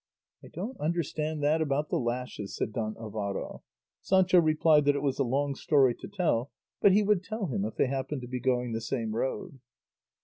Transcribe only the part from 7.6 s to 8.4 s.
if they happened to be